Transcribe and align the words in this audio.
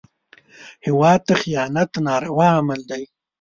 هېواد 0.85 1.19
ته 1.27 1.33
خیانت 1.41 1.91
ناروا 2.05 2.47
عمل 2.59 2.81
دی 2.89 3.03